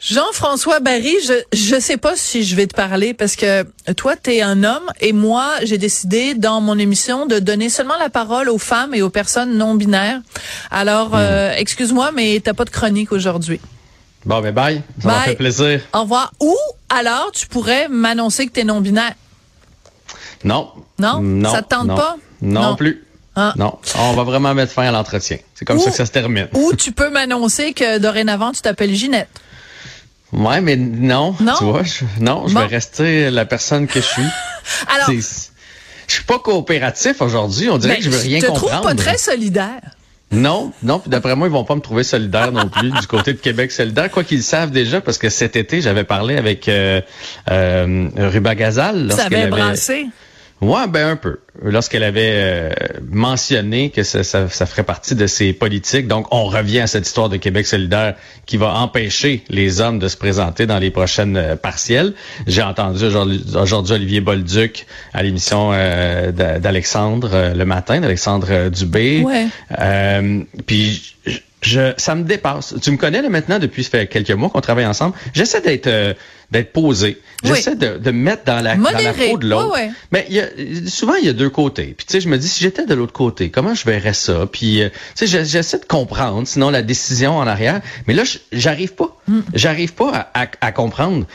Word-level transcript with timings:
Jean-François 0.00 0.80
Barry, 0.80 1.14
je 1.52 1.74
ne 1.74 1.80
sais 1.80 1.98
pas 1.98 2.16
si 2.16 2.42
je 2.42 2.56
vais 2.56 2.66
te 2.66 2.74
parler 2.74 3.12
parce 3.12 3.36
que 3.36 3.66
toi 3.98 4.14
tu 4.16 4.30
es 4.32 4.40
un 4.40 4.64
homme 4.64 4.90
et 5.00 5.12
moi 5.12 5.50
j'ai 5.62 5.76
décidé 5.76 6.32
dans 6.32 6.62
mon 6.62 6.78
émission 6.78 7.26
de 7.26 7.38
donner 7.38 7.68
seulement 7.68 7.98
la 7.98 8.08
parole 8.08 8.48
aux 8.48 8.58
femmes 8.58 8.94
et 8.94 9.02
aux 9.02 9.10
personnes 9.10 9.58
non 9.58 9.74
binaires. 9.74 10.20
Alors 10.70 11.10
hmm. 11.10 11.16
euh, 11.16 11.54
excuse-moi 11.54 12.12
mais 12.14 12.40
t'as 12.42 12.54
pas 12.54 12.64
de 12.64 12.70
chronique 12.70 13.12
aujourd'hui. 13.12 13.60
Bon 14.24 14.40
ben 14.40 14.54
bye, 14.54 14.82
ça 15.00 15.08
m'a 15.08 15.20
fait 15.20 15.34
plaisir. 15.34 15.82
Au 15.92 16.00
revoir. 16.00 16.32
Ou 16.40 16.56
alors 16.88 17.30
tu 17.32 17.46
pourrais 17.46 17.88
m'annoncer 17.88 18.46
que 18.46 18.52
tu 18.52 18.60
es 18.60 18.64
non 18.64 18.80
binaire. 18.80 19.14
Non? 20.44 20.70
Non, 20.98 21.20
non 21.20 21.52
ça 21.52 21.60
te 21.60 21.68
tente 21.68 21.94
pas? 21.94 22.16
Non, 22.40 22.74
plus. 22.74 23.04
Ah. 23.36 23.52
Non, 23.56 23.78
on 23.96 24.14
va 24.14 24.24
vraiment 24.24 24.54
mettre 24.54 24.72
fin 24.72 24.84
à 24.84 24.90
l'entretien. 24.90 25.36
C'est 25.54 25.66
comme 25.66 25.78
ça 25.78 25.90
que 25.90 25.96
ça 25.96 26.06
se 26.06 26.10
termine. 26.10 26.48
Ou 26.54 26.72
tu 26.74 26.92
peux 26.92 27.10
m'annoncer 27.10 27.74
que 27.74 27.98
dorénavant 27.98 28.52
tu 28.52 28.62
t'appelles 28.62 28.94
Ginette. 28.94 29.28
Ouais, 30.32 30.60
mais 30.60 30.76
non. 30.76 31.34
Non? 31.40 31.54
Tu 31.58 31.64
vois, 31.64 31.82
je, 31.82 32.04
non, 32.20 32.46
je 32.46 32.56
vais 32.56 32.66
rester 32.66 33.30
la 33.30 33.44
personne 33.44 33.86
que 33.86 34.00
je 34.00 34.06
suis. 34.06 34.22
Alors. 34.94 35.10
Je 35.10 36.16
suis 36.16 36.24
pas 36.24 36.40
coopératif 36.40 37.22
aujourd'hui. 37.22 37.70
On 37.70 37.78
dirait 37.78 37.94
ben, 37.94 37.98
que 37.98 38.04
je 38.04 38.10
veux 38.10 38.18
rien 38.18 38.40
comprendre. 38.40 38.58
Je 38.58 38.64
te 38.64 38.70
trouve 38.70 38.82
pas 38.82 38.94
très 38.96 39.16
solidaire. 39.16 39.80
Non, 40.32 40.72
non, 40.82 41.00
puis 41.00 41.10
d'après 41.10 41.34
moi, 41.34 41.48
ils 41.48 41.52
vont 41.52 41.64
pas 41.64 41.74
me 41.74 41.80
trouver 41.80 42.04
solidaire 42.04 42.52
non 42.52 42.68
plus 42.68 42.90
du 42.90 43.06
côté 43.08 43.32
de 43.32 43.38
Québec 43.38 43.72
solidaire, 43.72 44.10
quoi 44.10 44.22
qu'ils 44.22 44.44
savent 44.44 44.70
déjà, 44.70 45.00
parce 45.00 45.18
que 45.18 45.28
cet 45.28 45.56
été, 45.56 45.80
j'avais 45.80 46.04
parlé 46.04 46.36
avec 46.36 46.68
euh, 46.68 47.00
euh, 47.50 48.08
Ruba 48.16 48.54
Gazal. 48.54 49.12
Ça 49.12 49.24
avait 49.24 49.48
brassé. 49.48 50.06
Ouais, 50.60 50.86
ben 50.88 51.08
un 51.08 51.16
peu. 51.16 51.38
Lorsqu'elle 51.62 52.04
avait 52.04 52.32
euh, 52.32 52.70
mentionné 53.10 53.90
que 53.90 54.02
ça, 54.02 54.22
ça, 54.24 54.48
ça, 54.48 54.66
ferait 54.66 54.82
partie 54.82 55.14
de 55.14 55.26
ses 55.26 55.54
politiques, 55.54 56.06
donc 56.06 56.26
on 56.32 56.44
revient 56.44 56.80
à 56.80 56.86
cette 56.86 57.06
histoire 57.06 57.30
de 57.30 57.38
Québec 57.38 57.66
solidaire 57.66 58.14
qui 58.44 58.58
va 58.58 58.74
empêcher 58.74 59.42
les 59.48 59.80
hommes 59.80 59.98
de 59.98 60.08
se 60.08 60.18
présenter 60.18 60.66
dans 60.66 60.78
les 60.78 60.90
prochaines 60.90 61.36
euh, 61.36 61.56
partielles. 61.56 62.12
J'ai 62.46 62.62
entendu 62.62 63.04
aujourd'hui 63.04 63.94
Olivier 63.94 64.20
Bolduc 64.20 64.86
à 65.14 65.22
l'émission 65.22 65.70
euh, 65.72 66.30
d'Alexandre 66.30 67.52
le 67.54 67.64
matin, 67.64 68.00
d'Alexandre 68.00 68.68
Dubé. 68.68 69.22
Ouais. 69.22 69.46
puis 70.66 71.16
je, 71.60 71.92
ça 71.96 72.14
me 72.14 72.24
dépasse. 72.24 72.74
Tu 72.82 72.90
me 72.90 72.96
connais 72.96 73.22
là 73.22 73.28
maintenant 73.28 73.58
depuis 73.58 73.84
fait 73.84 74.06
quelques 74.06 74.30
mois 74.30 74.48
qu'on 74.50 74.60
travaille 74.60 74.86
ensemble. 74.86 75.14
J'essaie 75.34 75.60
d'être 75.60 75.86
euh, 75.86 76.14
d'être 76.50 76.72
posé. 76.72 77.20
J'essaie 77.44 77.76
de, 77.76 77.96
de 77.98 78.10
me 78.10 78.18
mettre 78.22 78.44
dans 78.44 78.60
la, 78.60 78.76
dans 78.76 78.90
la 78.90 79.12
peau 79.12 79.38
de 79.38 79.48
l'autre. 79.48 79.76
Mais 80.10 80.26
il 80.28 80.36
y 80.36 80.40
a, 80.40 80.46
souvent 80.88 81.14
il 81.14 81.24
y 81.24 81.28
a 81.28 81.32
deux 81.32 81.50
côtés. 81.50 81.94
Puis 81.96 82.06
tu 82.06 82.12
sais, 82.12 82.20
je 82.20 82.28
me 82.28 82.38
dis 82.38 82.48
si 82.48 82.62
j'étais 82.62 82.86
de 82.86 82.94
l'autre 82.94 83.12
côté, 83.12 83.50
comment 83.50 83.74
je 83.74 83.84
verrais 83.84 84.14
ça? 84.14 84.46
Puis 84.50 84.82
euh, 84.82 84.88
tu 85.16 85.26
sais, 85.26 85.44
j'essaie 85.44 85.78
de 85.78 85.84
comprendre. 85.84 86.46
Sinon 86.48 86.70
la 86.70 86.82
décision 86.82 87.36
en 87.36 87.46
arrière. 87.46 87.80
Mais 88.06 88.14
là, 88.14 88.24
j'arrive 88.52 88.94
pas. 88.94 89.16
Mm. 89.28 89.40
J'arrive 89.54 89.94
pas 89.94 90.28
à, 90.34 90.42
à, 90.42 90.48
à 90.60 90.72
comprendre 90.72 91.26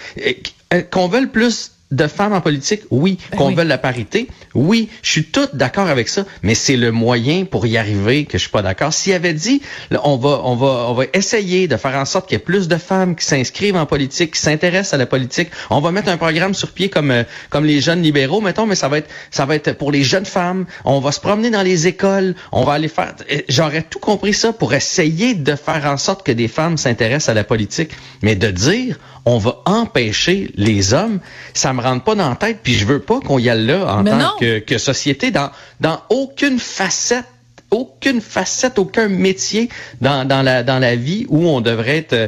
euh, 0.74 0.81
qu'on 0.92 1.07
veuille 1.07 1.28
plus 1.28 1.72
de 1.95 2.07
femmes 2.07 2.33
en 2.33 2.41
politique, 2.41 2.81
oui. 2.91 3.17
Ben 3.31 3.38
Qu'on 3.38 3.53
veuille 3.53 3.67
la 3.67 3.78
parité, 3.78 4.28
oui. 4.53 4.89
Je 5.01 5.11
suis 5.11 5.23
tout 5.25 5.47
d'accord 5.53 5.88
avec 5.88 6.09
ça, 6.09 6.25
mais 6.44 6.56
c'est 6.56 6.75
le 6.75 6.91
moyen 6.91 7.45
pour 7.45 7.66
y 7.66 7.78
arriver 7.78 8.25
que 8.25 8.38
je 8.38 8.44
suis 8.44 8.51
pas 8.51 8.61
d'accord. 8.61 8.94
S'il 8.94 9.13
avait 9.13 9.33
dit, 9.33 9.61
on 10.03 10.17
va, 10.17 10.41
on 10.44 10.56
va, 10.56 10.88
on 10.89 10.94
va 10.94 11.06
essayer 11.13 11.67
de 11.67 11.78
faire 11.78 11.95
en 11.95 12.06
sorte 12.06 12.28
qu'il 12.28 12.35
y 12.35 12.41
ait 12.41 12.44
plus 12.44 12.67
de 12.67 12.78
femmes 12.78 13.16
qui 13.16 13.25
s'inscrivent 13.25 13.75
en 13.75 13.85
politique, 13.85 14.33
qui 14.33 14.41
s'intéressent 14.41 14.94
à 14.94 14.97
la 14.97 15.06
politique. 15.06 15.50
On 15.69 15.79
va 15.79 15.91
mettre 15.91 16.09
un 16.09 16.17
programme 16.17 16.53
sur 16.53 16.72
pied 16.72 16.89
comme, 16.89 17.11
euh, 17.11 17.23
comme 17.50 17.66
les 17.66 17.81
jeunes 17.81 18.01
libéraux, 18.01 18.41
mettons, 18.41 18.66
mais 18.66 18.75
ça 18.75 18.88
va 18.88 18.97
être, 18.97 19.09
ça 19.31 19.45
va 19.45 19.56
être 19.56 19.73
pour 19.73 19.91
les 19.91 20.03
jeunes 20.03 20.25
femmes. 20.25 20.66
On 20.83 21.00
va 21.00 21.12
se 21.12 21.19
promener 21.19 21.50
dans 21.50 21.63
les 21.63 21.88
écoles. 21.88 22.35
On 22.51 22.63
va 22.63 22.73
aller 22.73 22.88
faire. 22.88 23.16
J'aurais 23.47 23.83
tout 23.83 24.00
compris 24.00 24.33
ça 24.33 24.53
pour 24.53 24.73
essayer 24.73 25.33
de 25.33 25.56
faire 25.56 25.85
en 25.85 25.97
sorte 25.97 26.25
que 26.25 26.31
des 26.31 26.47
femmes 26.47 26.77
s'intéressent 26.77 27.29
à 27.29 27.33
la 27.33 27.44
politique, 27.44 27.91
mais 28.22 28.35
de 28.35 28.51
dire, 28.51 29.00
on 29.25 29.38
va 29.38 29.62
empêcher 29.66 30.52
les 30.56 30.94
hommes, 30.94 31.19
ça 31.53 31.74
me 31.74 31.81
rentre 31.81 32.03
pas 32.03 32.16
dans 32.16 32.30
la 32.30 32.36
tête, 32.36 32.59
puis 32.63 32.74
je 32.74 32.86
veux 32.86 33.00
pas 33.00 33.19
qu'on 33.19 33.40
y 33.40 33.50
aille 33.50 33.66
là 33.66 33.97
en 33.97 34.03
tant 34.03 34.38
que, 34.40 34.78
société, 34.78 35.31
dans, 35.31 35.52
dans 35.80 36.02
aucune 36.09 36.59
facette 36.59 37.25
aucune 37.72 38.22
facette, 38.22 38.80
aucun 38.80 39.09
métier 39.09 39.69
dans, 40.00 40.25
dans, 40.25 40.44
la, 40.44 40.63
dans 40.63 40.80
la 40.80 40.96
vie 40.96 41.25
où 41.30 41.47
on 41.47 41.62
devrait 41.62 41.97
être, 41.97 42.13
euh, 42.13 42.28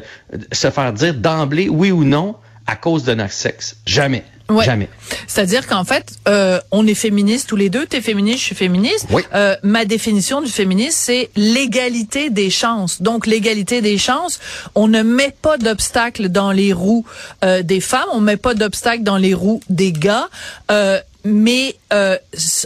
se 0.51 0.69
faire 0.71 0.91
dire 0.91 1.13
d'emblée 1.13 1.69
oui 1.69 1.91
ou 1.91 2.03
non 2.03 2.35
à 2.65 2.75
cause 2.75 3.03
de 3.03 3.13
notre 3.13 3.33
sexe. 3.33 3.77
Jamais. 3.85 4.25
Jamais. 4.63 4.89
C'est-à-dire 5.27 5.67
qu'en 5.67 5.83
fait, 5.83 6.13
euh, 6.27 6.59
on 6.71 6.87
est 6.87 6.93
féministes 6.93 7.49
tous 7.49 7.55
les 7.55 7.69
deux. 7.69 7.85
T'es 7.85 8.01
féministe, 8.01 8.39
je 8.39 8.45
suis 8.45 8.55
féministe. 8.55 9.07
Euh, 9.33 9.55
ma 9.63 9.85
définition 9.85 10.41
du 10.41 10.49
féminisme, 10.49 10.97
c'est 10.97 11.29
l'égalité 11.35 12.29
des 12.29 12.49
chances. 12.49 13.01
Donc 13.01 13.27
l'égalité 13.27 13.81
des 13.81 13.97
chances, 13.97 14.39
on 14.75 14.87
ne 14.87 15.01
met 15.03 15.33
pas 15.41 15.57
d'obstacles 15.57 16.29
dans 16.29 16.51
les 16.51 16.73
roues 16.73 17.05
euh, 17.43 17.61
des 17.61 17.81
femmes, 17.81 18.07
on 18.13 18.19
met 18.19 18.37
pas 18.37 18.53
d'obstacles 18.53 19.03
dans 19.03 19.17
les 19.17 19.33
roues 19.33 19.61
des 19.69 19.91
gars, 19.91 20.29
euh, 20.71 20.99
mais 21.23 21.75
euh, 21.93 22.17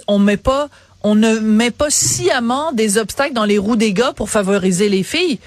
on 0.07 0.19
met 0.19 0.37
pas, 0.37 0.69
on 1.03 1.15
ne 1.15 1.39
met 1.39 1.71
pas 1.71 1.89
sciemment 1.89 2.71
des 2.73 2.97
obstacles 2.97 3.33
dans 3.33 3.45
les 3.45 3.57
roues 3.57 3.75
des 3.75 3.93
gars 3.93 4.13
pour 4.13 4.29
favoriser 4.29 4.87
les 4.87 5.03
filles. 5.03 5.39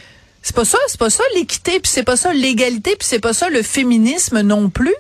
C'est 0.43 0.55
pas 0.55 0.65
ça, 0.65 0.78
c'est 0.89 0.99
pas 0.99 1.11
ça 1.11 1.25
l'équité, 1.34 1.81
puis 1.81 1.91
c'est 1.91 2.03
pas 2.03 2.16
ça 2.16 2.33
l'égalité, 2.34 2.97
puis 2.97 3.09
c'est 3.09 3.21
pas 3.21 3.33
ça 3.33 3.49
le 3.49 3.62
féminisme 3.62 4.41
non 4.43 4.69
plus. 4.69 4.95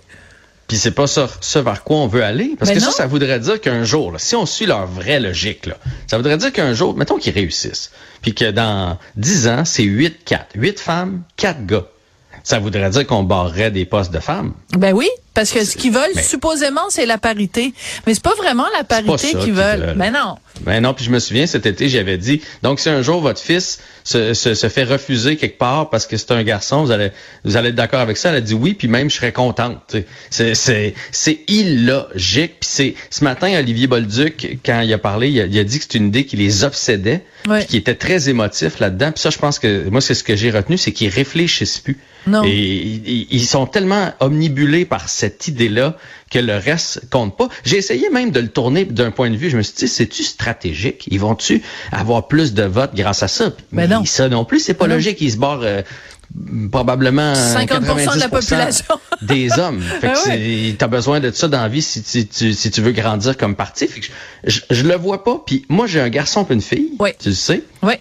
Puis 0.66 0.78
c'est 0.78 0.92
pas 0.92 1.06
ça, 1.06 1.28
ce 1.40 1.58
vers 1.58 1.84
quoi 1.84 1.98
on 1.98 2.06
veut 2.06 2.24
aller. 2.24 2.54
Parce 2.58 2.70
que 2.70 2.80
ça, 2.80 2.90
ça 2.90 3.06
voudrait 3.06 3.38
dire 3.38 3.60
qu'un 3.60 3.84
jour, 3.84 4.14
si 4.18 4.34
on 4.34 4.46
suit 4.46 4.66
leur 4.66 4.86
vraie 4.86 5.20
logique, 5.20 5.66
là, 5.66 5.76
ça 6.06 6.16
voudrait 6.16 6.38
dire 6.38 6.52
qu'un 6.52 6.72
jour, 6.72 6.96
mettons 6.96 7.18
qu'ils 7.18 7.34
réussissent, 7.34 7.90
puis 8.22 8.34
que 8.34 8.50
dans 8.50 8.98
10 9.16 9.48
ans, 9.48 9.64
c'est 9.64 9.84
8-4. 9.84 10.38
8 10.54 10.80
femmes, 10.80 11.22
4 11.36 11.66
gars. 11.66 11.84
Ça 12.42 12.58
voudrait 12.58 12.90
dire 12.90 13.06
qu'on 13.06 13.22
barrerait 13.22 13.70
des 13.70 13.84
postes 13.84 14.12
de 14.12 14.18
femmes. 14.18 14.52
Ben 14.72 14.92
oui, 14.92 15.08
parce 15.32 15.50
que 15.50 15.64
ce 15.64 15.76
qu'ils 15.76 15.92
veulent, 15.92 16.14
supposément, 16.22 16.82
c'est 16.90 17.06
la 17.06 17.16
parité. 17.16 17.72
Mais 18.06 18.14
c'est 18.14 18.22
pas 18.22 18.34
vraiment 18.34 18.66
la 18.76 18.84
parité 18.84 19.34
qu'ils 19.34 19.54
veulent. 19.54 19.94
Mais 19.96 20.10
ben 20.10 20.12
non. 20.12 20.36
Ben 20.60 20.80
non, 20.80 20.94
puis 20.94 21.04
je 21.04 21.10
me 21.10 21.18
souviens, 21.18 21.46
cet 21.46 21.66
été, 21.66 21.88
j'avais 21.88 22.16
dit, 22.16 22.40
donc 22.62 22.78
si 22.78 22.88
un 22.88 23.02
jour 23.02 23.20
votre 23.20 23.40
fils 23.40 23.80
se, 24.04 24.34
se, 24.34 24.54
se 24.54 24.68
fait 24.68 24.84
refuser 24.84 25.36
quelque 25.36 25.58
part 25.58 25.90
parce 25.90 26.06
que 26.06 26.16
c'est 26.16 26.30
un 26.30 26.42
garçon, 26.44 26.84
vous 26.84 26.90
allez, 26.92 27.10
vous 27.44 27.56
allez 27.56 27.70
être 27.70 27.74
d'accord 27.74 28.00
avec 28.00 28.16
ça? 28.16 28.30
Elle 28.30 28.36
a 28.36 28.40
dit 28.40 28.54
oui, 28.54 28.74
puis 28.74 28.86
même 28.86 29.10
je 29.10 29.16
serais 29.16 29.32
contente. 29.32 29.96
C'est, 30.30 30.54
c'est, 30.54 30.94
c'est 31.10 31.40
illogique. 31.48 32.60
Puis 32.60 32.70
c'est, 32.70 32.94
ce 33.10 33.24
matin, 33.24 33.52
Olivier 33.58 33.88
Bolduc, 33.88 34.58
quand 34.64 34.80
il 34.80 34.92
a 34.92 34.98
parlé, 34.98 35.30
il 35.30 35.40
a, 35.40 35.46
il 35.46 35.58
a 35.58 35.64
dit 35.64 35.78
que 35.78 35.86
c'est 35.88 35.98
une 35.98 36.08
idée 36.08 36.24
qui 36.24 36.36
les 36.36 36.64
obsédait, 36.64 37.24
ouais. 37.48 37.64
qui 37.66 37.76
était 37.76 37.96
très 37.96 38.28
émotif 38.28 38.78
là-dedans. 38.78 39.10
Puis 39.12 39.22
ça, 39.22 39.30
je 39.30 39.38
pense 39.38 39.58
que, 39.58 39.88
moi, 39.88 40.00
c'est 40.00 40.14
ce 40.14 40.22
que 40.22 40.36
j'ai 40.36 40.50
retenu, 40.50 40.78
c'est 40.78 40.92
qu'ils 40.92 41.10
réfléchissent 41.10 41.78
plus. 41.78 41.98
Non. 42.26 42.42
Et 42.44 42.50
ils, 42.52 43.26
ils 43.30 43.44
sont 43.44 43.66
tellement 43.66 44.12
omnibulés 44.20 44.84
par 44.84 45.08
cette 45.08 45.48
idée-là 45.48 45.98
que 46.34 46.40
le 46.40 46.56
reste 46.56 47.08
compte 47.10 47.36
pas. 47.36 47.48
J'ai 47.64 47.76
essayé 47.76 48.10
même 48.10 48.32
de 48.32 48.40
le 48.40 48.48
tourner 48.48 48.84
d'un 48.84 49.12
point 49.12 49.30
de 49.30 49.36
vue. 49.36 49.50
Je 49.50 49.56
me 49.56 49.62
suis 49.62 49.74
dit, 49.76 49.86
c'est-tu 49.86 50.24
stratégique? 50.24 51.06
Ils 51.08 51.20
vont-tu 51.20 51.62
avoir 51.92 52.26
plus 52.26 52.54
de 52.54 52.64
votes 52.64 52.90
grâce 52.92 53.22
à 53.22 53.28
ça? 53.28 53.50
Ben 53.50 53.54
Mais 53.70 53.86
non. 53.88 54.04
Ça 54.04 54.28
non 54.28 54.44
plus, 54.44 54.58
c'est 54.58 54.74
pas 54.74 54.88
ben 54.88 54.94
logique. 54.94 55.20
Ils 55.20 55.30
se 55.30 55.36
barrent 55.36 55.62
euh, 55.62 55.82
probablement 56.72 57.34
50% 57.34 58.14
de 58.16 58.18
la 58.18 58.28
population 58.28 58.98
des 59.22 59.56
hommes. 59.60 59.80
Fait 59.80 60.08
que 60.08 60.28
ben 60.28 60.76
t'as 60.76 60.88
besoin 60.88 61.20
de 61.20 61.30
ça 61.30 61.46
dans 61.46 61.62
la 61.62 61.68
vie 61.68 61.82
si, 61.82 62.02
si, 62.04 62.70
tu 62.70 62.80
veux 62.80 62.90
grandir 62.90 63.36
comme 63.36 63.54
parti. 63.54 63.86
Fait 63.86 64.00
que 64.00 64.06
je, 64.42 64.60
je, 64.70 64.82
le 64.82 64.96
vois 64.96 65.22
pas. 65.22 65.40
Puis 65.46 65.64
moi, 65.68 65.86
j'ai 65.86 66.00
un 66.00 66.08
garçon 66.08 66.44
et 66.50 66.52
une 66.52 66.62
fille. 66.62 66.94
Oui. 66.98 67.10
Tu 67.16 67.28
le 67.28 67.34
sais. 67.36 67.62
Oui. 67.84 67.94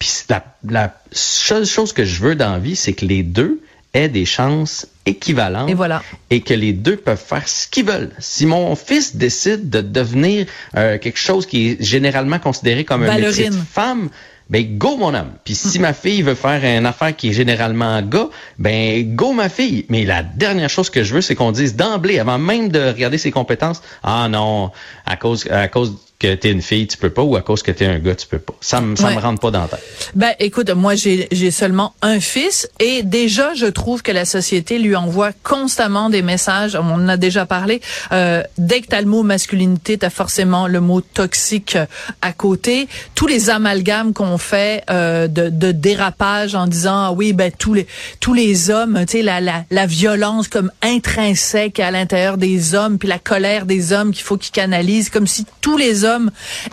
Puis 0.00 0.10
la, 0.28 0.44
la 0.68 1.00
seule 1.12 1.64
chose 1.64 1.92
que 1.92 2.04
je 2.04 2.22
veux 2.22 2.34
dans 2.34 2.50
la 2.50 2.58
vie, 2.58 2.74
c'est 2.74 2.92
que 2.92 3.06
les 3.06 3.22
deux 3.22 3.60
aient 3.94 4.08
des 4.08 4.24
chances 4.24 4.86
équivalentes. 5.06 5.68
Et 5.68 5.74
voilà. 5.74 6.02
Et 6.30 6.40
que 6.40 6.54
les 6.54 6.72
deux 6.72 6.96
peuvent 6.96 7.22
faire 7.22 7.46
ce 7.48 7.66
qu'ils 7.68 7.84
veulent. 7.84 8.10
Si 8.18 8.46
mon 8.46 8.74
fils 8.76 9.16
décide 9.16 9.70
de 9.70 9.80
devenir 9.80 10.46
euh, 10.76 10.98
quelque 10.98 11.18
chose 11.18 11.46
qui 11.46 11.70
est 11.70 11.82
généralement 11.82 12.38
considéré 12.38 12.84
comme 12.84 13.02
un 13.02 13.18
métier 13.18 13.50
de 13.50 13.56
femme, 13.56 14.08
ben 14.50 14.76
go 14.76 14.96
mon 14.96 15.14
homme. 15.14 15.32
Puis 15.44 15.54
si 15.54 15.78
ma 15.78 15.92
fille 15.92 16.22
veut 16.22 16.34
faire 16.34 16.62
une 16.64 16.84
affaire 16.84 17.16
qui 17.16 17.30
est 17.30 17.32
généralement 17.32 18.02
gars, 18.02 18.28
ben 18.58 19.14
go 19.14 19.32
ma 19.32 19.48
fille. 19.48 19.86
Mais 19.88 20.04
la 20.04 20.22
dernière 20.22 20.68
chose 20.68 20.90
que 20.90 21.02
je 21.02 21.14
veux, 21.14 21.20
c'est 21.20 21.34
qu'on 21.34 21.52
dise 21.52 21.74
d'emblée, 21.74 22.18
avant 22.18 22.38
même 22.38 22.68
de 22.68 22.88
regarder 22.88 23.18
ses 23.18 23.30
compétences, 23.30 23.82
ah 24.02 24.28
non, 24.28 24.70
à 25.06 25.16
cause 25.16 25.46
à 25.50 25.68
cause 25.68 25.96
que 26.22 26.34
t'es 26.34 26.52
une 26.52 26.62
fille, 26.62 26.86
tu 26.86 26.96
peux 26.96 27.10
pas, 27.10 27.22
ou 27.22 27.34
à 27.36 27.42
cause 27.42 27.62
que 27.62 27.72
t'es 27.72 27.86
un 27.86 27.98
gars, 27.98 28.14
tu 28.14 28.28
peux 28.28 28.38
pas. 28.38 28.54
Ça 28.60 28.80
me, 28.80 28.94
ça 28.94 29.10
me 29.10 29.18
rentre 29.18 29.40
pas 29.40 29.50
dans 29.50 29.62
la 29.62 29.68
tête. 29.68 29.82
Ben, 30.14 30.32
écoute, 30.38 30.70
moi, 30.70 30.94
j'ai, 30.94 31.26
j'ai 31.32 31.50
seulement 31.50 31.94
un 32.00 32.20
fils, 32.20 32.68
et 32.78 33.02
déjà, 33.02 33.54
je 33.54 33.66
trouve 33.66 34.02
que 34.02 34.12
la 34.12 34.24
société 34.24 34.78
lui 34.78 34.94
envoie 34.94 35.32
constamment 35.42 36.10
des 36.10 36.22
messages. 36.22 36.76
On 36.76 36.94
en 36.94 37.08
a 37.08 37.16
déjà 37.16 37.44
parlé. 37.44 37.80
Euh, 38.12 38.42
dès 38.56 38.80
que 38.82 38.86
t'as 38.86 39.00
le 39.00 39.08
mot 39.08 39.24
masculinité, 39.24 39.98
t'as 39.98 40.10
forcément 40.10 40.68
le 40.68 40.80
mot 40.80 41.00
toxique 41.00 41.76
à 42.20 42.32
côté. 42.32 42.86
Tous 43.16 43.26
les 43.26 43.50
amalgames 43.50 44.12
qu'on 44.12 44.38
fait 44.38 44.84
euh, 44.90 45.26
de, 45.26 45.48
de 45.48 45.72
dérapage 45.72 46.54
en 46.54 46.68
disant, 46.68 47.06
ah 47.06 47.12
oui, 47.12 47.32
ben 47.32 47.50
tous 47.50 47.74
les 47.74 47.86
tous 48.20 48.34
les 48.34 48.70
hommes, 48.70 49.04
tu 49.08 49.18
sais, 49.18 49.22
la, 49.22 49.40
la, 49.40 49.64
la 49.70 49.86
violence 49.86 50.46
comme 50.46 50.70
intrinsèque 50.82 51.80
à 51.80 51.90
l'intérieur 51.90 52.36
des 52.36 52.74
hommes, 52.74 52.98
puis 52.98 53.08
la 53.08 53.18
colère 53.18 53.66
des 53.66 53.92
hommes 53.92 54.12
qu'il 54.12 54.22
faut 54.22 54.36
qu'ils 54.36 54.52
canalisent, 54.52 55.10
comme 55.10 55.26
si 55.26 55.46
tous 55.60 55.76
les 55.76 56.04
hommes 56.04 56.11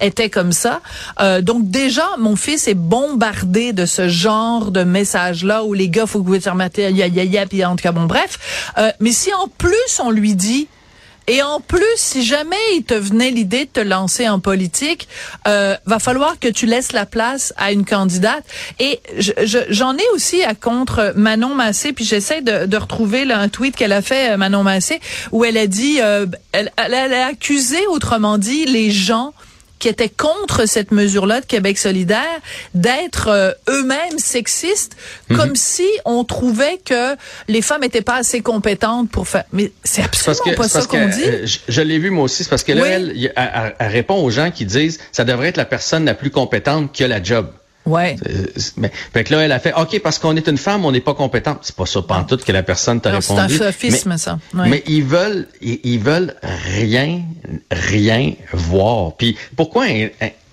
était 0.01 0.30
comme 0.30 0.51
ça. 0.51 0.81
Euh, 1.19 1.41
donc 1.41 1.69
déjà, 1.69 2.06
mon 2.18 2.36
fils 2.36 2.68
est 2.68 2.74
bombardé 2.74 3.74
de 3.74 3.86
ce 3.86 4.07
genre 4.07 4.71
de 4.71 4.83
messages-là 4.83 5.63
où 5.63 5.74
les 5.74 5.89
gars, 5.89 6.06
faut 6.06 6.21
que 6.21 6.27
vous 6.27 6.39
se 6.39 6.50
remettez, 6.50 6.91
ya 6.91 7.07
ya 7.07 7.24
ya, 7.24 7.45
puis 7.45 7.63
en 7.65 7.75
tout 7.75 7.83
cas, 7.83 7.91
bon, 7.91 8.06
bref. 8.06 8.71
Euh, 8.77 8.91
mais 9.00 9.12
si 9.12 9.33
en 9.33 9.47
plus 9.47 10.00
on 10.03 10.12
lui 10.12 10.36
dit 10.36 10.68
et 11.29 11.43
en 11.43 11.59
plus, 11.59 11.83
si 11.95 12.25
jamais 12.25 12.55
il 12.73 12.83
te 12.83 12.95
venait 12.95 13.29
l'idée 13.29 13.65
de 13.65 13.69
te 13.69 13.79
lancer 13.79 14.27
en 14.27 14.39
politique, 14.39 15.07
euh, 15.47 15.75
va 15.85 15.99
falloir 15.99 16.39
que 16.39 16.47
tu 16.47 16.65
laisses 16.65 16.91
la 16.91 17.05
place 17.05 17.53
à 17.55 17.71
une 17.71 17.85
candidate. 17.85 18.43
Et 18.79 18.99
j'en 19.69 19.95
ai 19.95 20.09
aussi 20.15 20.41
à 20.41 20.55
contre 20.55 21.13
Manon 21.15 21.53
Massé, 21.53 21.93
puis 21.93 22.03
j'essaie 22.03 22.41
de, 22.41 22.65
de, 22.65 22.77
retrouver 22.77 23.25
là, 23.25 23.37
un 23.37 23.47
tweet 23.47 23.75
qu'elle 23.75 23.93
a 23.93 24.01
fait, 24.01 24.31
euh, 24.31 24.37
Manon 24.37 24.63
Massé, 24.63 25.01
où 25.31 25.45
elle 25.45 25.57
a 25.57 25.67
dit, 25.67 25.99
euh, 26.01 26.25
elle, 26.51 26.71
elle, 26.77 26.95
a 26.95 27.27
accusé, 27.27 27.77
autrement 27.85 28.39
dit, 28.39 28.65
les 28.65 28.89
gens 28.89 29.35
qui 29.79 29.87
étaient 29.87 30.09
contre 30.09 30.67
cette 30.67 30.91
mesure-là 30.91 31.41
de 31.41 31.45
Québec 31.45 31.77
solidaire 31.77 32.19
d'être 32.73 33.29
euh, 33.29 33.51
eux-mêmes 33.69 34.19
sexistes, 34.19 34.95
mhm. 35.29 35.37
comme 35.37 35.55
si 35.55 35.87
on 36.05 36.23
trouvait 36.23 36.79
que 36.83 37.15
les 37.47 37.61
femmes 37.61 37.81
n'étaient 37.81 38.01
pas 38.01 38.17
assez 38.17 38.41
compétentes 38.41 39.09
pour 39.09 39.27
faire. 39.27 39.45
Mais 39.53 39.71
c'est 39.83 40.03
absolument 40.03 40.55
pas 40.55 40.67
ça 40.67 40.85
qu'on 40.85 41.07
dit. 41.07 41.23
Euh, 41.25 41.47
je, 41.67 41.81
l'ai 41.81 41.97
vu 41.97 42.09
moi 42.09 42.25
aussi, 42.25 42.43
c'est 42.43 42.49
parce 42.49 42.63
que 42.63 42.73
là, 42.73 42.85
elle, 42.85 43.31
elle, 43.35 43.87
répond 43.87 44.21
aux 44.21 44.29
gens 44.29 44.51
qui 44.51 44.65
disent 44.65 44.99
ça 45.11 45.23
devrait 45.23 45.47
être 45.47 45.57
la 45.57 45.65
personne 45.65 46.05
la 46.05 46.13
plus 46.13 46.29
compétente 46.29 46.91
qui 46.91 47.03
a 47.03 47.07
la 47.07 47.23
job. 47.23 47.47
Ouais. 47.85 48.15
Mais, 48.77 48.91
fait 49.13 49.23
que 49.23 49.33
là, 49.33 49.41
elle 49.41 49.51
a 49.51 49.59
fait, 49.59 49.73
OK, 49.73 49.99
parce 50.01 50.19
qu'on 50.19 50.35
est 50.35 50.47
une 50.47 50.57
femme, 50.57 50.85
on 50.85 50.91
n'est 50.91 51.01
pas 51.01 51.15
compétent. 51.15 51.57
C'est 51.61 51.75
pas 51.75 51.85
ça, 51.85 52.01
pas 52.01 52.25
tout 52.27 52.37
que 52.37 52.51
la 52.51 52.63
personne 52.63 53.01
t'a 53.01 53.09
répondu. 53.09 53.55
C'est 53.57 53.63
un 53.63 53.71
sophisme, 53.71 54.17
ça. 54.17 54.39
Mais 54.53 54.83
ils 54.87 55.03
veulent, 55.03 55.47
ils, 55.61 55.99
veulent 55.99 56.35
rien, 56.43 57.21
rien 57.71 58.33
voir. 58.61 59.13
Puis 59.13 59.38
pourquoi, 59.56 59.85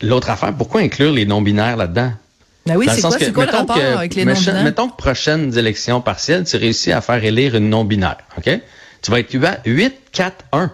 l'autre 0.02 0.30
affaire, 0.30 0.52
pourquoi 0.52 0.80
inclure 0.80 1.12
les 1.12 1.26
non-binaires 1.26 1.76
là-dedans? 1.76 2.12
Ben 2.66 2.76
oui, 2.76 2.88
c'est 2.90 3.00
quoi, 3.00 3.16
c'est 3.18 3.32
quoi 3.32 3.46
le 3.46 3.52
rapport 3.52 3.76
avec 3.76 4.14
les 4.14 4.24
non-binaires? 4.24 4.64
Mettons 4.64 4.88
que 4.88 4.96
prochaines 4.96 5.56
élections 5.56 6.00
partielles, 6.00 6.44
tu 6.44 6.56
réussis 6.56 6.92
à 6.92 7.00
faire 7.00 7.22
élire 7.22 7.54
une 7.54 7.70
non-binaire, 7.70 8.18
OK? 8.36 8.50
Tu 9.02 9.10
vas 9.10 9.20
être 9.20 9.32
8, 9.64 9.94
4, 10.12 10.44
1 10.52 10.72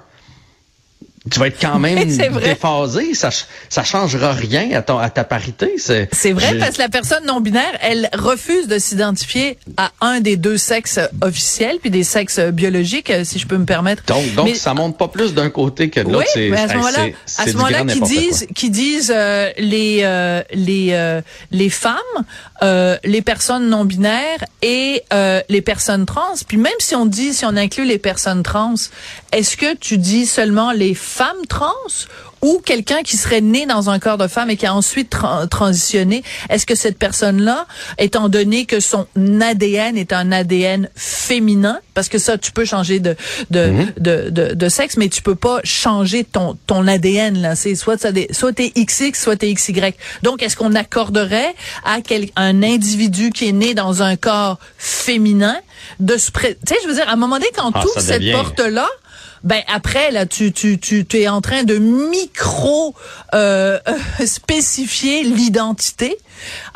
tu 1.30 1.38
vas 1.38 1.48
être 1.48 1.60
quand 1.60 1.78
même 1.78 2.04
déphasé. 2.06 3.14
Ça, 3.14 3.30
ça 3.68 3.84
changera 3.84 4.32
rien 4.32 4.70
à, 4.72 4.82
ton, 4.82 4.98
à 4.98 5.10
ta 5.10 5.24
parité. 5.24 5.74
C'est 5.78 6.32
vrai 6.32 6.58
parce 6.58 6.76
que 6.76 6.82
la 6.82 6.88
personne 6.88 7.24
non 7.26 7.40
binaire, 7.40 7.78
elle 7.80 8.08
refuse 8.12 8.68
de 8.68 8.78
s'identifier 8.78 9.58
à 9.76 9.92
un 10.00 10.20
des 10.20 10.36
deux 10.36 10.56
sexes 10.56 11.00
officiels 11.20 11.78
puis 11.80 11.90
des 11.90 12.04
sexes 12.04 12.40
biologiques, 12.40 13.12
si 13.24 13.38
je 13.38 13.46
peux 13.46 13.58
me 13.58 13.64
permettre. 13.64 14.04
Donc, 14.06 14.34
donc 14.34 14.56
ça 14.56 14.74
monte 14.74 14.98
pas 14.98 15.08
plus 15.08 15.34
d'un 15.34 15.50
côté 15.50 15.90
que 15.90 16.00
de 16.00 16.10
l'autre. 16.10 16.28
Oui, 16.36 16.50
mais 16.50 16.58
à 16.58 16.68
ce 16.68 16.74
moment-là, 16.74 17.06
à 17.38 17.46
ce 17.46 17.52
moment-là, 17.52 17.84
qui 17.84 18.00
disent, 18.00 18.46
qui 18.54 18.70
disent 18.70 19.12
euh, 19.14 19.50
les 19.58 20.00
euh, 20.02 20.42
les 20.52 20.88
euh, 20.92 21.20
les 21.50 21.70
femmes, 21.70 21.96
les 23.04 23.22
personnes 23.22 23.68
non 23.68 23.84
binaires 23.84 24.44
et 24.62 25.02
les 25.48 25.62
personnes 25.62 26.06
trans. 26.06 26.34
Puis 26.46 26.56
même 26.56 26.72
si 26.78 26.94
on 26.94 27.06
dit, 27.06 27.34
si 27.34 27.44
on 27.44 27.56
inclut 27.56 27.84
les 27.84 27.98
personnes 27.98 28.42
trans, 28.42 28.74
est-ce 29.32 29.56
que 29.56 29.74
tu 29.74 29.98
dis 29.98 30.26
seulement 30.26 30.72
les 30.72 30.94
femmes 30.94 31.11
trans 31.48 31.72
ou 32.42 32.60
quelqu'un 32.64 33.02
qui 33.02 33.16
serait 33.16 33.40
né 33.40 33.66
dans 33.66 33.88
un 33.88 34.00
corps 34.00 34.18
de 34.18 34.26
femme 34.26 34.50
et 34.50 34.56
qui 34.56 34.66
a 34.66 34.74
ensuite 34.74 35.16
transitionné, 35.48 36.24
est-ce 36.50 36.66
que 36.66 36.74
cette 36.74 36.98
personne-là, 36.98 37.66
étant 37.98 38.28
donné 38.28 38.66
que 38.66 38.80
son 38.80 39.06
ADN 39.40 39.96
est 39.96 40.12
un 40.12 40.32
ADN 40.32 40.88
féminin, 40.96 41.78
parce 41.94 42.08
que 42.08 42.18
ça, 42.18 42.38
tu 42.38 42.50
peux 42.50 42.64
changer 42.64 42.98
de 42.98 43.16
de, 43.50 43.66
mhm. 43.66 43.92
de, 43.98 44.30
de, 44.30 44.54
de, 44.54 44.68
sexe, 44.68 44.96
mais 44.96 45.08
tu 45.08 45.22
peux 45.22 45.36
pas 45.36 45.60
changer 45.62 46.24
ton 46.24 46.56
ton 46.66 46.88
ADN 46.88 47.40
là. 47.40 47.54
C'est 47.54 47.76
soit 47.76 48.00
soit 48.32 48.52
t'es 48.52 48.72
XX, 48.74 49.12
soit 49.14 49.36
t'es 49.36 49.52
XY. 49.54 49.94
Donc, 50.22 50.42
est-ce 50.42 50.56
qu'on 50.56 50.74
accorderait 50.74 51.54
à 51.84 52.00
quel, 52.00 52.28
un 52.34 52.62
individu 52.62 53.30
qui 53.30 53.48
est 53.48 53.52
né 53.52 53.74
dans 53.74 54.02
un 54.02 54.16
corps 54.16 54.58
féminin 54.78 55.56
de 56.00 56.16
se, 56.16 56.30
tu 56.30 56.40
sais, 56.40 56.76
je 56.82 56.88
veux 56.88 56.94
dire, 56.94 57.08
à 57.08 57.12
un 57.12 57.16
moment 57.16 57.36
donné, 57.36 57.50
quand 57.56 57.70
ah, 57.74 57.84
cette 57.98 58.32
porte 58.32 58.60
là 58.60 58.88
ben 59.44 59.60
après 59.72 60.10
là 60.10 60.26
tu 60.26 60.52
tu 60.52 60.78
tu, 60.78 61.04
tu 61.04 61.18
es 61.20 61.28
en 61.28 61.40
train 61.40 61.64
de 61.64 61.76
micro 61.78 62.94
euh, 63.34 63.78
spécifier 64.24 65.22
l'identité 65.24 66.16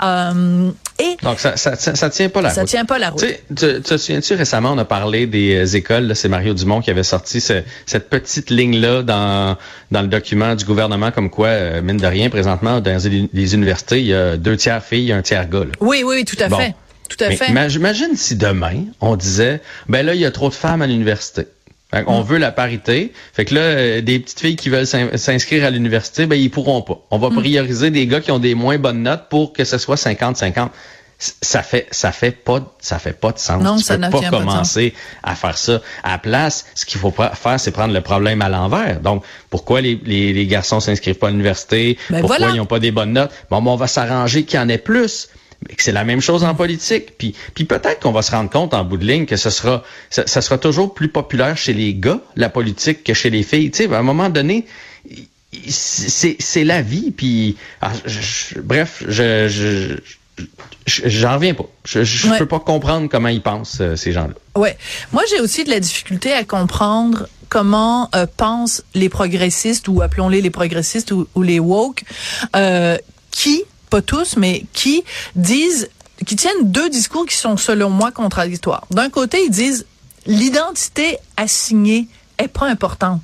euh, 0.02 0.70
et 0.98 1.16
donc 1.22 1.40
ça, 1.40 1.56
ça, 1.56 1.76
ça, 1.76 2.10
tient 2.10 2.28
pas 2.28 2.40
la 2.40 2.50
ça 2.50 2.62
route. 2.62 2.70
tient 2.70 2.84
pas 2.84 2.98
la 2.98 3.10
route. 3.10 3.20
Tu, 3.20 3.54
tu 3.54 3.82
te 3.82 3.96
souviens-tu 3.96 4.34
récemment 4.34 4.72
on 4.72 4.78
a 4.78 4.84
parlé 4.84 5.26
des 5.26 5.54
euh, 5.56 5.76
écoles, 5.76 6.14
c'est 6.16 6.28
Mario 6.28 6.54
Dumont 6.54 6.80
qui 6.80 6.90
avait 6.90 7.02
sorti 7.02 7.40
cette 7.40 8.08
petite 8.08 8.50
ligne 8.50 8.78
là 8.78 9.02
dans 9.02 9.56
dans 9.90 10.02
le 10.02 10.08
document 10.08 10.54
du 10.54 10.64
gouvernement 10.64 11.10
comme 11.10 11.30
quoi 11.30 11.48
euh, 11.48 11.82
mine 11.82 11.98
de 11.98 12.06
rien 12.06 12.30
présentement 12.30 12.80
dans 12.80 12.98
les 13.32 13.54
universités 13.54 14.00
il 14.00 14.06
y 14.06 14.14
a 14.14 14.36
deux 14.36 14.56
tiers 14.56 14.82
filles, 14.82 15.12
un 15.12 15.22
tiers 15.22 15.48
gars. 15.48 15.64
Oui 15.80 16.02
oui 16.04 16.24
tout 16.24 16.36
à 16.40 16.48
fait. 16.48 16.74
Tout 17.08 17.22
à 17.22 17.30
fait. 17.30 17.48
Imagine 17.50 18.16
si 18.16 18.36
demain 18.36 18.84
on 19.00 19.16
disait 19.16 19.60
ben 19.88 20.04
là 20.04 20.14
il 20.14 20.20
y 20.20 20.26
a 20.26 20.30
trop 20.30 20.48
de 20.48 20.54
femmes 20.54 20.82
à 20.82 20.86
l'université. 20.86 21.46
On 22.06 22.20
veut 22.22 22.38
la 22.38 22.52
parité. 22.52 23.12
Fait 23.32 23.44
que 23.44 23.54
là, 23.54 23.60
euh, 23.60 24.00
des 24.00 24.18
petites 24.18 24.40
filles 24.40 24.56
qui 24.56 24.68
veulent 24.68 24.86
s'inscrire 24.86 25.64
à 25.64 25.70
l'université, 25.70 26.26
ben 26.26 26.36
ils 26.36 26.50
pourront 26.50 26.82
pas. 26.82 26.98
On 27.10 27.18
va 27.18 27.30
mm. 27.30 27.36
prioriser 27.36 27.90
des 27.90 28.06
gars 28.06 28.20
qui 28.20 28.30
ont 28.30 28.38
des 28.38 28.54
moins 28.54 28.78
bonnes 28.78 29.02
notes 29.02 29.28
pour 29.30 29.52
que 29.52 29.64
ce 29.64 29.78
soit 29.78 29.96
50-50. 29.96 30.68
Ça 31.18 31.62
fait 31.62 31.86
ça 31.92 32.12
fait 32.12 32.32
pas 32.32 32.76
ça 32.78 32.98
fait 32.98 33.18
pas 33.18 33.32
de 33.32 33.38
sens. 33.38 33.62
Non, 33.62 33.76
tu 33.76 33.84
ça 33.84 33.96
peux 33.96 34.10
pas 34.10 34.28
commencer 34.28 34.92
à 35.22 35.34
faire 35.34 35.56
ça. 35.56 35.80
À 36.02 36.12
la 36.12 36.18
place, 36.18 36.66
ce 36.74 36.84
qu'il 36.84 37.00
faut 37.00 37.10
pas 37.10 37.30
faire, 37.30 37.58
c'est 37.58 37.70
prendre 37.70 37.94
le 37.94 38.02
problème 38.02 38.42
à 38.42 38.50
l'envers. 38.50 39.00
Donc, 39.00 39.24
pourquoi 39.48 39.80
les, 39.80 39.98
les, 40.04 40.34
les 40.34 40.46
garçons 40.46 40.78
s'inscrivent 40.78 41.14
pas 41.14 41.28
à 41.28 41.30
l'université? 41.30 41.96
Ben 42.10 42.20
pourquoi 42.20 42.50
ils 42.50 42.60
ont 42.60 42.66
pas 42.66 42.80
des 42.80 42.90
bonnes 42.90 43.14
notes? 43.14 43.30
Bon, 43.48 43.62
bon 43.62 43.72
on 43.72 43.76
va 43.76 43.86
s'arranger 43.86 44.44
qu'il 44.44 44.60
y 44.60 44.62
en 44.62 44.68
ait 44.68 44.76
plus 44.76 45.30
c'est 45.78 45.92
la 45.92 46.04
même 46.04 46.20
chose 46.20 46.44
en 46.44 46.54
politique. 46.54 47.16
Puis, 47.18 47.34
puis 47.54 47.64
peut-être 47.64 48.00
qu'on 48.00 48.12
va 48.12 48.22
se 48.22 48.30
rendre 48.30 48.50
compte 48.50 48.74
en 48.74 48.84
bout 48.84 48.96
de 48.96 49.04
ligne 49.04 49.26
que 49.26 49.36
ce 49.36 49.50
sera, 49.50 49.82
ça, 50.10 50.26
sera 50.26 50.58
toujours 50.58 50.94
plus 50.94 51.08
populaire 51.08 51.56
chez 51.56 51.72
les 51.72 51.94
gars, 51.94 52.20
la 52.36 52.48
politique, 52.48 53.04
que 53.04 53.14
chez 53.14 53.30
les 53.30 53.42
filles. 53.42 53.70
Tu 53.70 53.84
sais, 53.84 53.94
à 53.94 53.98
un 53.98 54.02
moment 54.02 54.28
donné, 54.28 54.66
c'est 55.68 56.64
la 56.64 56.82
vie. 56.82 57.10
Puis, 57.10 57.56
ah, 57.80 57.92
bref, 58.62 59.02
je, 59.06 59.48
je 59.48 59.96
j'en 60.86 61.34
reviens 61.34 61.54
pas. 61.54 61.66
Je, 61.84 62.04
je 62.04 62.38
peux 62.38 62.46
pas 62.46 62.60
comprendre 62.60 63.08
comment 63.10 63.28
ils 63.28 63.42
pensent 63.42 63.78
euh, 63.80 63.96
ces 63.96 64.12
gens-là. 64.12 64.34
Ouais. 64.54 64.76
Moi, 65.12 65.22
j'ai 65.30 65.40
aussi 65.40 65.64
de 65.64 65.70
la 65.70 65.80
difficulté 65.80 66.32
à 66.32 66.44
comprendre 66.44 67.28
comment 67.48 68.08
euh, 68.14 68.26
pensent 68.36 68.82
les 68.94 69.08
progressistes 69.08 69.88
ou 69.88 70.02
appelons-les 70.02 70.40
les 70.40 70.50
progressistes 70.50 71.12
ou, 71.12 71.42
les 71.42 71.60
woke 71.60 72.04
euh, 72.54 72.96
qui 73.30 73.64
pas 73.90 74.02
tous, 74.02 74.36
mais 74.36 74.64
qui 74.72 75.04
disent, 75.34 75.88
qui 76.24 76.36
tiennent 76.36 76.70
deux 76.70 76.88
discours 76.88 77.26
qui 77.26 77.36
sont 77.36 77.56
selon 77.56 77.90
moi 77.90 78.12
contradictoires. 78.12 78.86
D'un 78.90 79.10
côté, 79.10 79.44
ils 79.44 79.50
disent 79.50 79.86
l'identité 80.26 81.18
assignée 81.36 82.08
est 82.38 82.48
pas 82.48 82.66
importante. 82.66 83.20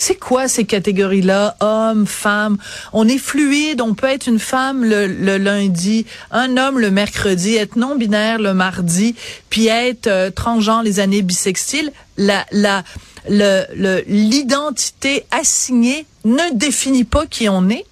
C'est 0.00 0.14
quoi 0.14 0.48
ces 0.48 0.64
catégories-là? 0.64 1.56
Hommes, 1.60 2.06
femmes. 2.06 2.56
On 2.94 3.06
est 3.06 3.18
fluide. 3.18 3.82
On 3.82 3.92
peut 3.92 4.06
être 4.06 4.28
une 4.28 4.38
femme 4.38 4.82
le, 4.82 5.36
lundi, 5.36 6.06
un 6.30 6.56
homme 6.56 6.78
le 6.78 6.90
mercredi, 6.90 7.56
être 7.56 7.76
non-binaire 7.76 8.38
le 8.38 8.54
mardi, 8.54 9.14
puis 9.50 9.66
être 9.66 10.06
euh, 10.06 10.30
transgenre 10.30 10.82
les 10.82 11.00
années 11.00 11.20
bissextiles. 11.20 11.92
La, 12.16 12.46
la, 12.50 12.82
le, 13.28 14.02
l'identité 14.06 15.26
assignée 15.30 16.06
ne 16.24 16.54
définit 16.54 17.04
pas 17.04 17.26
qui 17.26 17.50
on 17.50 17.68
est. 17.68 17.84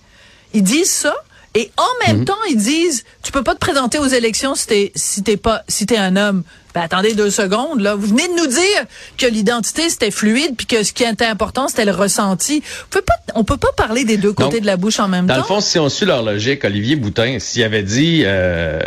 Ils 0.55 0.63
disent 0.63 0.91
ça. 0.91 1.15
Et 1.55 1.71
en 1.77 2.07
même 2.07 2.19
mhm. 2.19 2.25
temps, 2.25 2.35
ils 2.51 2.57
disent, 2.57 3.05
tu 3.23 3.33
peux 3.33 3.43
pas 3.43 3.55
te 3.55 3.59
présenter 3.59 3.99
aux 3.99 4.07
élections 4.07 4.55
si 4.55 4.67
t'es 4.67 4.93
si 4.95 5.23
t'es 5.23 5.37
pas 5.37 5.63
si 5.69 5.87
t'es 5.87 5.97
un 5.97 6.17
homme. 6.17 6.43
Ben, 6.75 6.83
attendez 6.83 7.15
deux 7.15 7.31
secondes, 7.31 7.81
là. 7.81 7.95
Vous 7.95 8.09
venez 8.09 8.29
de 8.29 8.35
nous 8.35 8.47
dire 8.47 8.85
que 9.17 9.27
l'identité, 9.27 9.89
c'était 9.89 10.11
fluide, 10.11 10.55
puis 10.57 10.67
que 10.67 10.83
ce 10.83 10.93
qui 10.93 11.03
était 11.03 11.25
important, 11.25 11.69
c'était 11.69 11.87
le 11.87 11.93
ressenti. 11.93 12.63
On 12.85 12.91
peut 12.91 13.01
pas, 13.01 13.15
on 13.35 13.45
peut 13.45 13.57
pas 13.57 13.73
parler 13.77 14.05
des 14.05 14.19
deux 14.19 14.33
côtés 14.33 14.61
de 14.61 14.67
la 14.67 14.77
bouche 14.77 15.01
en 15.01 15.09
même 15.09 15.27
temps. 15.27 15.35
Dans 15.35 15.41
le 15.41 15.47
fond, 15.47 15.61
si 15.61 15.79
on 15.79 15.89
suit 15.89 16.07
leur 16.07 16.23
logique, 16.23 16.65
Olivier 16.65 16.97
Boutin, 16.97 17.39
s'il 17.41 17.63
avait 17.63 17.83
dit... 17.83 18.23
Euh, 18.25 18.81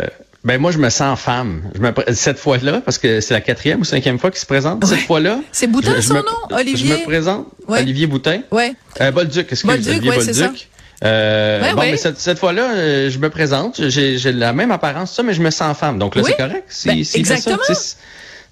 ben 0.44 0.60
moi 0.60 0.72
je 0.72 0.78
me 0.78 0.90
sens 0.90 1.20
femme. 1.20 1.62
Je 1.74 1.80
me, 1.80 1.92
cette 2.14 2.38
fois-là, 2.38 2.80
parce 2.80 2.98
que 2.98 3.20
c'est 3.20 3.34
la 3.34 3.40
quatrième 3.40 3.80
ou 3.80 3.84
cinquième 3.84 4.18
fois 4.18 4.30
qu'il 4.30 4.40
se 4.40 4.46
présente. 4.46 4.84
Cette 4.84 5.06
fois-là. 5.06 5.40
C'est 5.52 5.68
Boutin 5.68 6.00
son 6.00 6.14
nom, 6.14 6.22
Olivier. 6.50 6.96
Je 6.96 7.00
me 7.00 7.04
présente. 7.04 7.46
Olivier 7.68 8.08
Boutin? 8.08 8.40
Ouais. 8.50 8.74
Euh, 9.00 9.12
Bolduc, 9.12 9.46
excusez. 9.52 9.72
Olivier 9.72 10.10
ouais, 10.10 10.16
Bolduc. 10.16 10.68
Euh, 11.04 11.72
bon, 11.72 11.80
mais 11.80 11.96
cette, 11.96 12.38
fois-là, 12.38 12.74
euh, 12.74 13.10
je 13.10 13.18
me 13.18 13.28
présente, 13.28 13.88
j'ai 13.88 14.32
la 14.32 14.52
même 14.52 14.70
apparence, 14.70 15.12
ça, 15.12 15.22
mais 15.22 15.34
je 15.34 15.42
me 15.42 15.50
sens 15.50 15.76
femme. 15.76 15.98
Donc 15.98 16.14
là, 16.14 16.22
c'est 16.24 16.36
correct. 16.36 16.72
Ben, 16.86 16.98
exactement. 16.98 17.58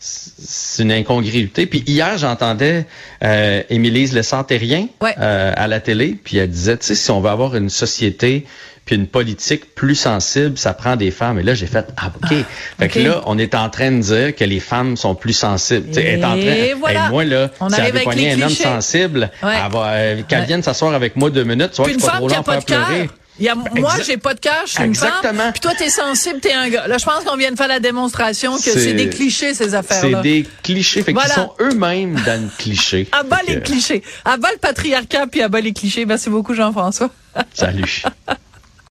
C'est 0.01 0.83
une 0.83 0.93
incongruité. 0.93 1.67
Puis 1.67 1.85
hier, 1.87 2.17
j'entendais 2.17 2.87
euh, 3.23 3.63
Émilise 3.69 4.15
Le 4.15 4.23
Santérien 4.23 4.87
euh, 5.03 5.53
à 5.55 5.69
la 5.69 5.81
télé, 5.81 6.17
puis 6.23 6.39
elle 6.39 6.49
disait, 6.49 6.79
tu 6.79 6.87
sais, 6.87 6.95
si 6.95 7.11
on 7.11 7.21
veut 7.21 7.29
avoir 7.29 7.55
une 7.55 7.69
société 7.69 8.47
puis 8.87 8.97
une 8.97 9.07
politique 9.07 9.75
plus 9.75 9.95
sensible, 9.95 10.57
ça 10.57 10.73
prend 10.73 10.97
des 10.97 11.11
femmes. 11.11 11.39
Et 11.39 11.43
là, 11.43 11.53
j'ai 11.53 11.67
fait, 11.67 11.87
ah, 11.99 12.11
OK. 12.17 12.33
Ah, 12.33 12.45
fait 12.79 12.89
que 12.89 12.99
là, 13.01 13.21
on 13.27 13.39
est 13.39 13.55
en 13.55 13.69
train 13.69 13.93
de 13.93 14.01
dire 14.01 14.35
que 14.35 14.43
les 14.43 14.59
femmes 14.59 14.97
sont 14.97 15.15
plus 15.15 15.35
sensibles. 15.35 15.97
Et 15.99 16.17
en 16.25 16.31
train, 16.31 16.75
voilà. 16.79 17.09
moi, 17.11 17.25
là, 17.25 17.51
on 17.61 17.69
si 17.69 17.79
elle 17.79 17.93
veut 17.93 18.01
un 18.09 18.43
homme 18.43 18.49
sensible, 18.49 19.31
euh, 19.45 20.23
qu'elle 20.27 20.45
vienne 20.47 20.63
s'asseoir 20.63 20.95
avec 20.95 21.15
moi 21.17 21.29
deux 21.29 21.45
minutes, 21.45 21.73
tu 21.73 21.83
vois, 21.83 21.93
je 21.93 21.99
suis 21.99 22.01
pas 22.01 22.17
trop 22.17 22.29
long 22.29 22.43
faire 22.43 22.65
pleurer. 22.65 23.11
Y 23.47 23.49
a, 23.49 23.55
moi, 23.55 23.95
j'ai 24.05 24.17
pas 24.17 24.35
de 24.35 24.41
cœur, 24.41 24.63
je 24.67 24.73
suis 24.73 24.85
une 24.85 24.95
femme. 24.95 25.13
Puis 25.53 25.61
toi, 25.61 25.73
t'es 25.77 25.91
sensible, 25.91 26.41
t'es 26.41 26.53
un 26.53 26.69
gars. 26.69 26.87
Là, 26.87 26.99
je 26.99 27.05
pense 27.05 27.25
qu'on 27.25 27.37
vient 27.37 27.51
de 27.51 27.57
faire 27.57 27.69
la 27.69 27.81
démonstration 27.81 28.57
que 28.57 28.63
c'est 28.63 28.95
des 28.95 29.09
clichés, 29.09 29.55
ces 29.55 29.75
affaires-là. 29.75 30.21
C'est 30.23 30.23
des 30.23 30.47
clichés. 30.63 31.03
Fait 31.03 31.15
qu'ils 31.15 31.33
sont 31.33 31.53
eux-mêmes 31.61 32.21
dans 32.27 32.43
le 32.43 32.49
cliché. 32.59 33.09
À 33.13 33.23
bas 33.23 33.41
les 33.47 33.61
clichés. 33.61 34.03
À 34.25 34.37
bas 34.37 34.49
le 34.53 34.59
patriarcat, 34.59 35.27
puis 35.27 35.43
à 35.43 35.49
bas 35.49 35.61
les 35.61 35.73
clichés. 35.73 36.07
Merci 36.07 36.31
beaucoup, 36.31 36.55
Jean-François. 36.55 37.11
Salut. 37.55 38.03